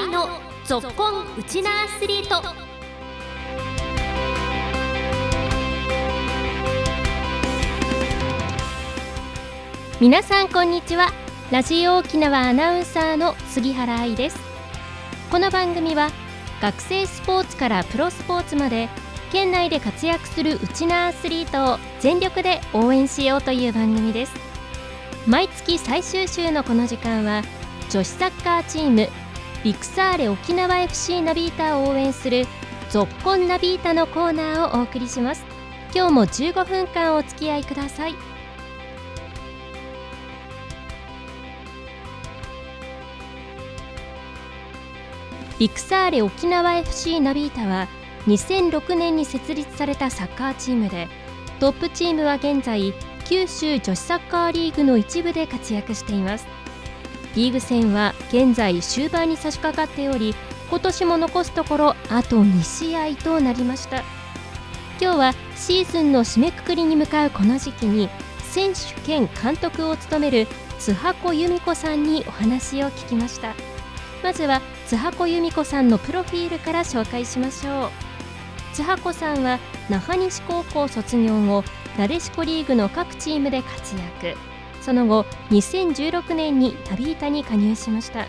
[0.00, 0.28] 愛の
[0.64, 2.40] ぞっこんウチナアスリート。
[10.00, 11.10] 皆さんこんにちは。
[11.50, 14.38] ラジオ沖縄アナウンサーの杉原愛です。
[15.32, 16.10] この番組は
[16.62, 18.88] 学生スポーツからプロスポーツまで
[19.32, 24.32] 県内で活躍するウチナアスリートを全力で応援しようという番組です。
[25.26, 27.42] 毎月最終週のこの時間は
[27.90, 29.08] 女子サッカーチーム
[29.64, 32.46] ビクサーレ沖縄 FC ナビータを応援する
[32.90, 35.44] ぞっこんナビータのコーナーをお送りします。
[35.92, 38.14] 今日も15分間お付き合いください。
[45.58, 47.88] ビクサーレ沖縄 FC ナビータは
[48.28, 51.08] 2006年に設立されたサッカーチームで
[51.58, 52.94] トップチームは現在
[53.24, 56.46] 九州女子サッカーリーグの一部で活躍しています。
[57.34, 60.34] リーグ戦は現在終盤に差し掛かっており
[60.70, 64.02] 今年も残すところあと2試合となりました。
[65.00, 68.08] 今日はシーズンの締めくくりに向かうこの時期に
[68.50, 70.48] 選手兼監督を務める
[70.78, 73.54] 津箱由美子さんにお話を聞きました。
[74.22, 77.90] まずは津箱由美子さんのプロフィールから紹介しましょう。
[78.74, 81.64] 津箱さんは那覇西高校卒業後
[81.96, 84.36] なでしこリーグの各チームで活躍。
[84.88, 88.26] その後2016年に旅板に加入しました。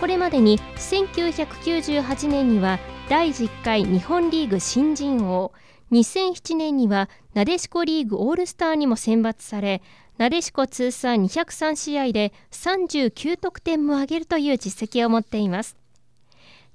[0.00, 2.78] これまでに1998年には
[3.10, 5.52] 第10回日本リーグ新人王
[5.90, 9.82] 2007年にはなでしこリーグオールスターにも選抜され
[10.16, 15.76] なでしこ通算203試合で39得点も挙げるという実績を持っています。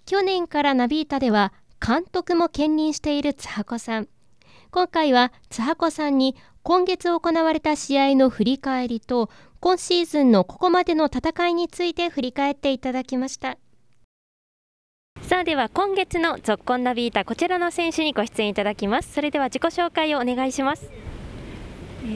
[0.06, 1.52] 去年からナビータでは
[1.84, 4.08] 監督も兼任している津箱さん。
[4.70, 6.36] 今回は津箱さんに
[6.68, 9.30] 今月行われた試合の振り返りと
[9.62, 13.58] 今シーズンのここまでの戦いについて振り返っていただきました。
[15.22, 19.14] さあでは今月のゾッコンナビータこちらの選手にご出演いただきます。
[19.14, 20.92] それでは自己紹介をお願いします。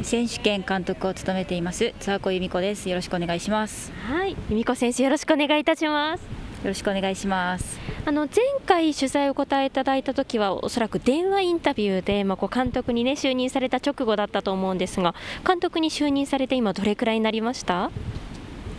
[0.04, 2.90] 選手兼監督を務めています津箱由美子です。
[2.90, 3.94] よろしくお願いします。
[4.06, 6.24] はい由美子選手よろしくお願いいたします。
[6.24, 6.28] よ
[6.68, 7.80] ろしくお願いします。
[8.06, 15.14] あの前回取材を答えいただいた時はおそらく電話インタビューで、まあ、こう監督に、ね、就任された直後だったと思うんですが
[15.46, 17.92] 監督に就任されて今どれくらいになりました？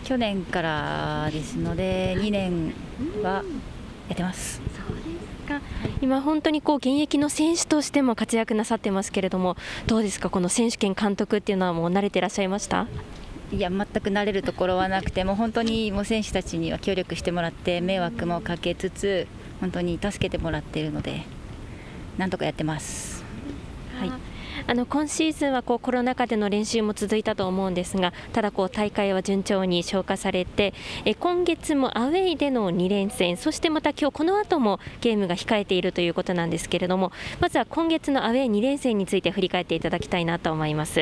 [0.04, 2.75] 去年からですので2年
[3.22, 3.44] は
[4.09, 4.60] やってます。
[4.76, 5.60] そうですか。
[6.00, 9.56] 今、本当にこう現役の選手としても活躍なさってますけれども
[9.87, 12.88] どうですか、この選手権監督っていうのはもう慣れていらっしゃいました？
[13.52, 19.26] いや全く慣れるところはなくてもう本当にもう選手たちには協力してもらって迷惑もかけつつ
[19.60, 21.24] 本当に助けてもらっているので
[22.16, 23.22] なんとかやってます。
[23.98, 24.31] はい
[24.66, 30.74] あの今シーズンはこうコロナ禍での練習も続いたと思うんですがただこう大会は順調に消化されて
[31.04, 41.00] え今月もアウェイでの2連戦そしてまた今日この後もゲームが控えているということなんですけれどもまずは今月のアウェイ2連戦について振り返っていただきたいなと思います、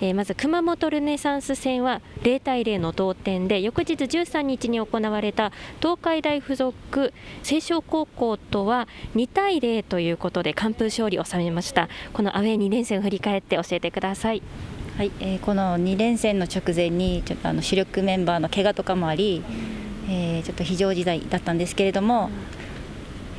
[0.00, 7.14] えーまず熊本ルネサンス戦は0対0の同点で翌日13日に行われた東海大附属
[7.50, 11.88] 青少高校とは2対0ということで完封勝利を収めました。
[12.12, 14.42] このアウェイ2連戦を振り返って教えてください。
[14.96, 19.42] はいえーこの2連戦の直前にちょっとあの主力メンバーの怪我とかもあり、
[20.08, 22.30] えーちょっと非常事態だったんですけれども、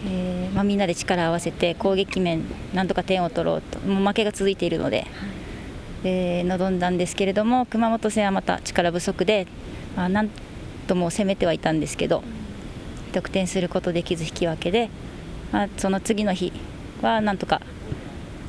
[0.07, 5.06] えーまあ、みんなで力を合わせて攻撃面なんとか点を取ろうともう負けが続いているので、
[6.03, 9.47] えー臨んだんですけれども熊本戦はまた力不足で、
[9.95, 10.29] まあ、なん
[10.88, 12.23] とも攻めてはいたんですけど
[13.11, 14.90] 得点することできず引き分けで、
[15.51, 16.53] まあ、その次の日
[17.01, 17.61] はなんとか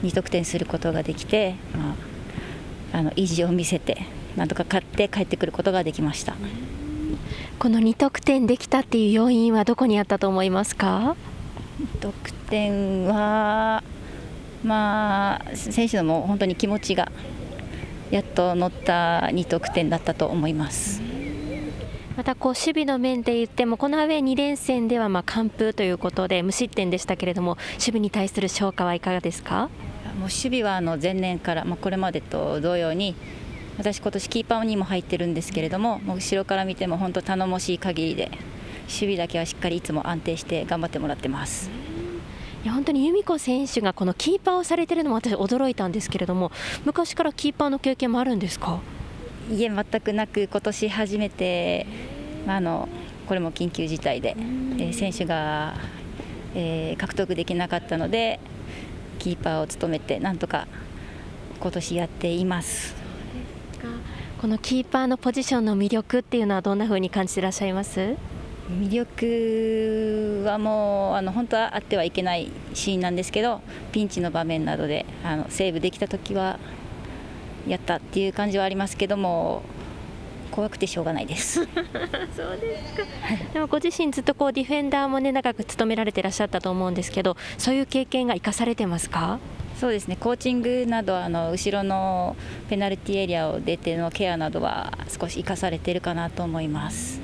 [0.03, 1.95] 2得点することができて、ま
[2.93, 6.35] あ、あの意地を見せてなんとか勝って帰ってくることができました。
[7.59, 11.17] この2得点できたっていう要因はどこにあったと思いますか？
[12.01, 13.83] 得点は、
[14.65, 17.11] まあ、選手のも本当に気持ちが
[18.11, 21.01] やっと乗った2得点だったと思います。
[22.17, 29.71] またこう守備の面で言ってもこのアウェー2連戦ではまあ完封ということで無失点でしたけれども守備に対する評価はいかがですか？
[30.15, 33.15] もう守備はあの前年から、まあ、これまでと同様に
[33.79, 38.31] 私、今年キーパーにも入ってるんですけれどももう後ろから見ても本当頼もしい限りで
[38.83, 41.71] 守備だけはしっかりいつも安定して頑張ってもらってます。
[42.63, 46.53] いや本当に由美子選手がこのキーパーをされているのも私驚いたんですけれども
[46.85, 48.81] 昔からキーパーの経験もあるんですか？
[49.51, 51.87] いえ全くなく今年初めて、
[52.47, 52.89] まあ、あの
[53.27, 55.75] これも緊急事態で、えー選手が、
[56.55, 58.39] えー獲得できなかったので
[59.23, 60.67] キーパーを務めてなんとか
[61.61, 62.97] 今年やっています。
[64.41, 68.17] このキーパーのポジションの魅力っていうのはどんな風に感じていらっしゃいます？
[68.69, 73.61] 魅力はもうあの本当はあってはいけないシーンなんですけど
[73.93, 76.59] ピンチの場面などであのセーブできた時は
[77.69, 79.63] やったっていう感じはありますけども
[80.53, 81.65] 怖くてしょうがないです。
[81.65, 81.67] そう
[82.61, 83.03] ですか、
[83.53, 89.41] でもご自身ずっとこうディフェンダーもね長く務められていらっしゃったと思うんですけどそういう経験が生かされてますか？
[89.81, 90.17] そうですね。
[90.17, 92.37] コーチングなどあの後ろの
[92.69, 97.21] ペナルティエリアを出てのケアなどは少し生かされているかなと思います。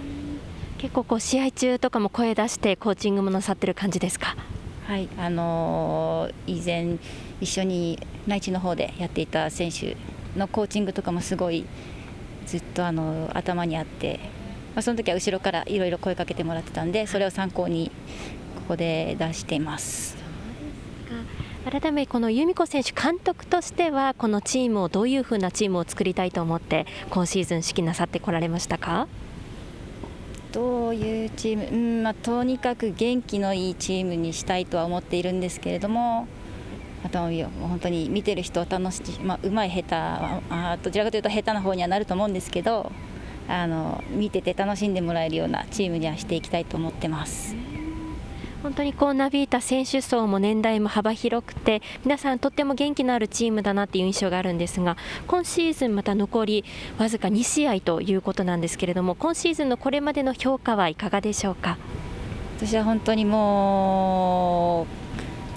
[0.79, 4.37] 結構こう試合中とかも声出してコーチングもなさってる感じですか？
[4.87, 5.09] はい。
[5.19, 6.97] あのー、以前
[7.41, 9.97] 一緒に内地の方でやっていた選手
[10.37, 11.65] のコーチングとかもすごい
[12.49, 14.19] ずっとあの頭にあって、
[14.75, 17.93] まあ、その時は後ろからいろいろ声かけてもらってたんでそれを参考に
[18.57, 20.17] ここで出しています。
[21.71, 29.07] 改めこの由美子選手監督としてはこのチームをどういうふうなチームを作りたいと思って今シーズン指揮なさってこられましたか？
[30.53, 36.27] どういうチーム、うんまあ、とにかく元気のいいチームにしたいとは思っているんですけれども
[37.05, 42.91] あと本当に見てる人を楽しまあ、うまい下手あどちらかというと下手な方にはなると思うんですけど
[43.49, 47.55] あの見てて楽しんでもらえるようなチームにはしていきたいと思ってます。
[48.61, 54.97] 本当にこうなびいた選手層も年代も幅広くて皆さんとっても元気のあるチームだなっていう印象があるんですが
[55.29, 56.65] 今シーズンまた残り
[56.99, 61.79] わずか2試合ということなんですけれども今シーズンのこれまでの評価はいかがでしょうか？
[62.57, 65.08] 私は本当にもう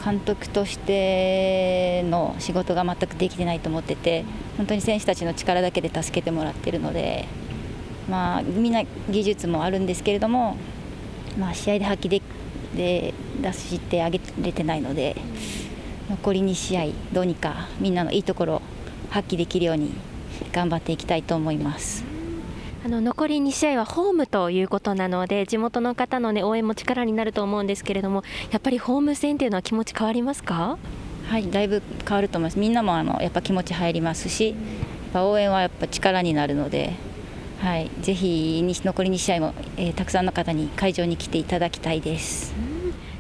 [0.03, 4.25] 監督としての仕事が全くできてないと思ってて
[4.57, 7.27] 本当に選手たちの力だけで助けてもらってるので、
[8.09, 10.57] まあ、みんな技術もあるんですけれども、
[11.37, 12.21] まあ、試合で発揮で
[12.75, 15.17] で出してあげれてないので
[16.09, 18.61] 残り2試合どうにかみんなのいいところを
[19.09, 19.93] 発揮できるように
[20.53, 22.10] 頑張っていきたいと思います。
[22.83, 30.79] あの残り2試合はホームということなので地元の方の、ね、応援も力になると思うんですけれどもやっぱりホーム戦というのは気持ち変わりますか？
[31.27, 34.55] はいだいぶ変わると思いますみんなもあのやっぱ気持ち入りますし
[35.13, 36.93] 応援はやっぱ力になるので、
[37.61, 42.70] はい、ぜひ残り2試合も、えー、たくさんの方に会場に来ていただきたいです。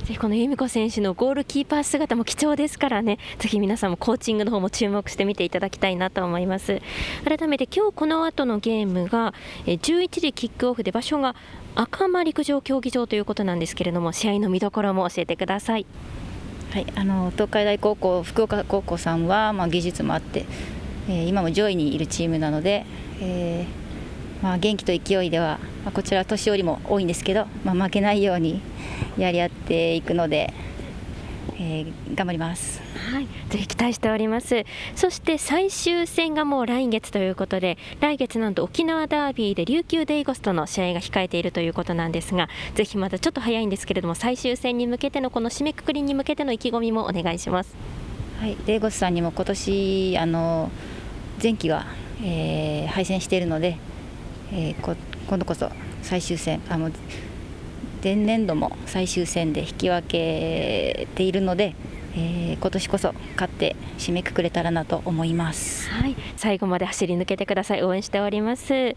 [0.03, 6.81] ぜひこの由美子選手のゴールキーパー姿も貴重ですからね、ぜひ皆さんもコーチングの方も注目して見ていただきたいなと思います。
[7.23, 9.33] 改めて今日この後のゲームが
[9.65, 11.35] 11時キックオフで場所が
[11.75, 15.85] 赤間陸上競技場ということなんですけれども、試合の見どころも教えてください。
[16.71, 20.45] はい、あの東海大高校、福岡高校さんは、まあ、技術もあって、
[21.09, 22.85] えー、今も上位にいるチームなので、
[23.21, 23.80] えー
[24.41, 28.61] まあ、元気と勢いでは、まあ、こちら年寄りも多いんですけど、まあ、負けないように
[29.17, 30.53] やり合っていくので、
[31.57, 32.81] えー、頑張ります。
[33.11, 34.63] はい、ぜひ期待しております。
[34.95, 47.75] そして最終戦がもう来月ということで、来月なんと沖縄ダービーで琉球デイゴスとの試合が控えているということなんですが、ぜひまだちょっと早いんですけれども、最終戦に向けてのこの締めくくりに向けての意気込みもお願いします。
[48.39, 50.71] はい、デイゴスさんにも今年あの
[51.41, 51.85] 前期は、
[52.23, 53.77] えー、敗戦しているので、
[54.53, 54.95] えー、
[55.27, 55.71] 今度こそ
[56.01, 56.91] 最終戦あの
[58.03, 61.75] 前年度も最終戦で引き分けているので、
[62.15, 65.89] えー、今年こそ勝って締めくくれたらなと思います。
[65.89, 67.83] はい、最後まで走り抜けてください。
[67.83, 68.69] 応援しております。
[68.69, 68.95] で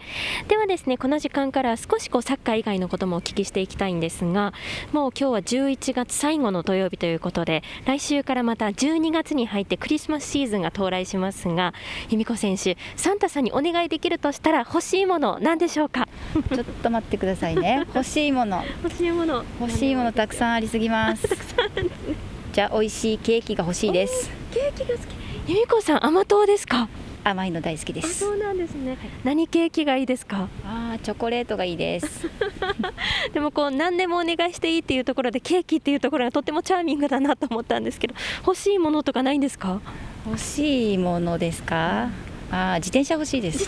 [0.56, 4.52] はですね、この時間から少しこうサッカー以外のこともお聞きしていきたいんですが、
[4.92, 11.74] もう今日は11月最後の土曜日ということで、来週からまた12月に入ってクリスマスシーズンが到来しますが、
[12.10, 16.08] 由美子選手、サンタさんにお願いできるとしたら欲しいもの何でしょうか？
[16.54, 17.84] ちょっと待ってくださいね。
[17.94, 18.64] 欲しいもの。
[18.82, 19.44] 欲しいもの。
[19.60, 21.28] 欲しいものたくさんありすぎます。
[22.54, 24.30] じゃ美味しいケーキが欲しいです。
[24.52, 25.50] ケーキが好き。
[25.50, 26.88] 由美子さん甘党ですか？
[27.24, 28.20] 甘いの大好きです。
[28.20, 30.48] そうなんですね、はい、何ケーキがいいですか？
[30.64, 32.30] あチョコレートがいいです。
[33.34, 38.14] でもこう何でもお願いしていいっていうところでケーキっていうところがとってもチャーミングだなと思ったんですけど
[38.46, 39.80] 欲しいものとかないんですか？
[40.24, 42.10] 欲しいものですか？
[42.52, 43.66] あ自転車欲しいです。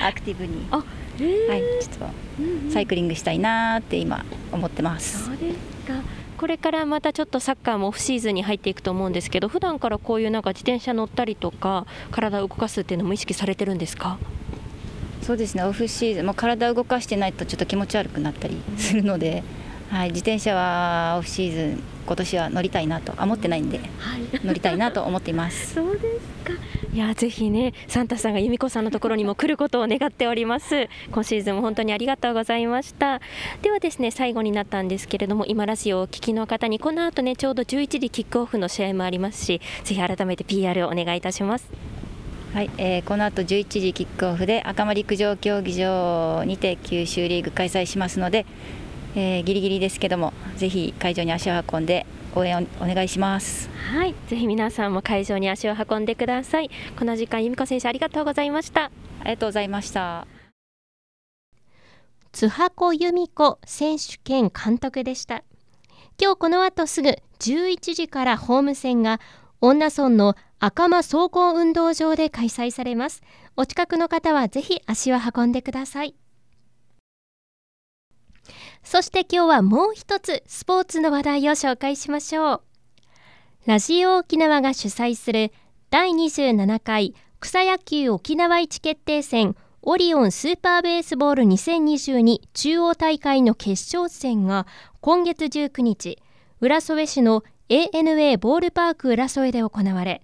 [0.00, 0.64] アクティブに。
[0.70, 0.86] あはい
[1.82, 2.08] ちょっ
[2.68, 5.24] とサイクリングしたいなって今思ってます。
[5.24, 5.56] そうです
[5.88, 6.00] か
[6.40, 14.18] これからまたちょっとサッカーもオフシーズンに入っていくと思うんですけど普段からこういうなんか自転車乗ったりとか体を動かすっていうのも意識されてるんですか？
[15.20, 15.64] そうですね。
[15.64, 19.42] オフシーズンもう体を動かしてないとちょっと気持ち悪くなったりするので、
[19.90, 25.74] はい、自転車はオフシーズン今年は乗りたいなとあ持ってないんで、はい、乗りたいなと思っています。
[25.78, 26.04] そうです
[26.44, 26.60] か。
[26.92, 30.88] いやぜひねサンタさんが由美子さんのところにも来ることを願っております。
[31.12, 33.20] 今シーズンも本当にありがとうございました。
[33.62, 41.70] ではですね最後になったんですけれども今ラジオをお聞きの方にこの後ねちょうど11時キックオフの試合もありますしぜひ改めて PR をお願いいたします。
[42.52, 48.44] はい、えー、この後11時キックオフで赤間陸上競技場にて九州リーグ開催しますので、
[49.14, 53.68] えー、ギリギリですけどもぜひ会場に足を運んで応援お願いします。
[53.92, 56.70] はいぜひ皆さんも会場に足を運んでください。
[56.98, 58.84] この時間由美子選手ありがとうございました。
[59.20, 60.26] ありがとうございました。
[62.32, 65.42] 津箱由美子選手兼監督でした。
[66.20, 69.20] 今日この後すぐ11時からホーム戦が
[69.60, 73.22] 恩納村の赤間総合運動場で開催されます。
[73.56, 76.14] お近くの方はぜひ足を運んでください
[78.82, 82.60] そして今日はもう一つスポーツの話題を紹介しましょう。
[83.66, 85.52] ラジオ沖縄が主催する
[85.90, 94.66] 第27回草野球沖縄一決定戦オリオンスーパーベースボール2022中央大会の決勝戦が
[95.00, 96.18] 今月19日
[96.60, 100.22] 浦添市の ANA ボールパーク浦添で行われ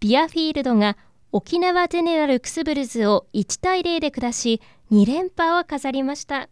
[0.00, 0.96] ビアフィールドが
[1.30, 4.60] 沖縄ゼネラルクスブルズを1対0で下し
[4.90, 6.48] 2連覇を飾りました。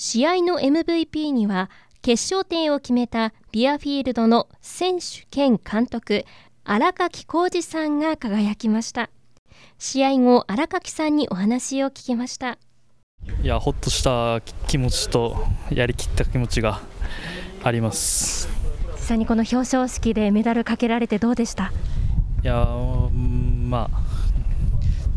[0.00, 1.68] 試合の MVP には
[2.02, 6.24] 決勝点を決めたビアフィールドの選手兼監督
[6.62, 9.10] 荒垣浩二さんが輝きました。
[9.76, 12.58] 試合後荒垣さんにお話を聞きました。
[13.42, 16.80] いやほっとした気持ちとやりきった気持ちが
[17.64, 18.48] あります。
[18.92, 21.72] 実際にこの表彰式でメダルかけられてどうでした？
[22.44, 24.00] いやまあ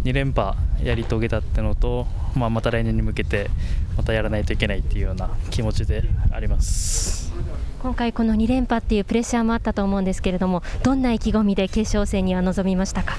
[0.04, 3.52] 2連覇やり遂げたってのと、まあ、また来年に向けて
[4.02, 7.32] またやらないといけないっていうような気持ちであります
[7.84, 13.16] 今回、この2連覇っていうプレッシャーもあったと思うんですけれどもどんな意気込みで決勝戦には臨みましたか、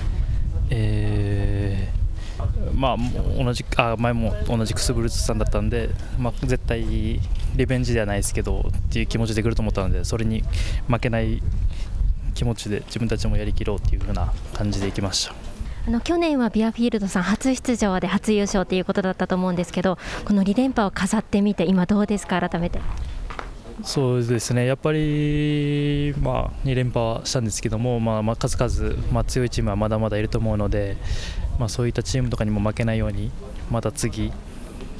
[0.70, 2.96] えーまあ、
[3.44, 7.20] 同じあ前も同じくすぶるつさんだったんで、まあ、絶対リ
[7.66, 10.42] ベンジではないですけどっていう気持ちで来ると思ったのでそれに
[10.88, 11.40] 負けない
[12.34, 15.34] 気持ちで自分たちもやりきろうっていう風な感じでいきました。
[15.86, 22.40] あの去年はビアフィールドさん初出場で初優勝ということだったと思うんですけどこの2連覇を飾ってみて今どうですか？
[22.40, 22.80] 改めて。
[23.82, 24.66] そうですね。
[24.66, 30.96] やっぱり、まあ、2連覇はしたんですけども、まあ、まあ数々、まあ、強いチームはまだまだいると思うので、
[31.58, 33.32] まあ、そういったチームとかにも負けないように
[33.70, 34.30] また次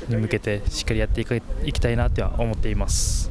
[0.09, 1.21] に向けてしっかりやって
[1.65, 3.31] いきたいなとは思っています。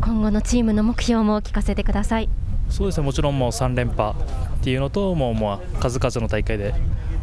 [0.00, 2.30] 今後のチームの目標も聞かせてください。
[2.70, 6.74] そうですねもちろんもう3連覇っていうのともうもう数々の大会で、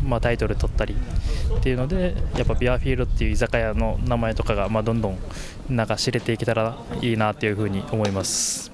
[0.03, 0.95] まあ、タイトル取ったり
[1.57, 5.17] っていうのでやっぱビアフィールドっていう居酒屋の名前とかが、まあ、どんどん
[5.69, 8.71] なんか知れていけたらいいなというふうに思います。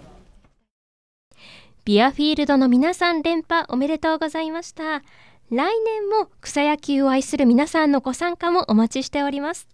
[1.86, 5.02] ビアフィールドの皆さん連覇おめでとうございました。
[5.50, 9.68] 来年も草野球を愛する皆さんのご参加もお待ちしております。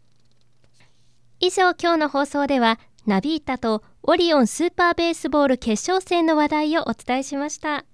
[1.41, 7.85] 以上今日の放送ではナビータとオリオンスーパーベースボール決勝戦の話題をお伝えしました。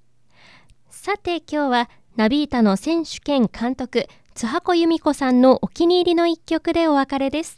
[0.90, 7.58] さて今日はナビータの選手兼監督津箱由美子さんのお気に入りの一曲でお別れです。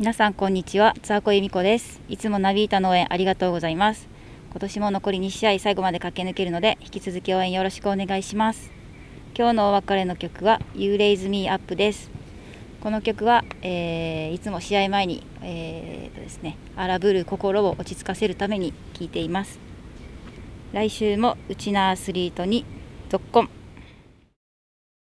[0.00, 0.96] 皆さんこんにちは。
[1.00, 2.00] 津箱由美子です。
[2.08, 4.08] いつもナビータの応援ありがとうございます。
[4.50, 8.72] 今年も残り2試合最後まで駆け抜けるので引き続き応援よろしくお願いします。
[9.38, 12.10] 今日のお別れの曲は You Raise Me Up です。
[12.80, 19.58] この曲は、えー、いつも試合前に、えーとですね、荒ぶる心を落ち着かせるために聞いています。
[20.72, 22.64] 来週もうちなアスリートに
[23.08, 23.59] ドッコン。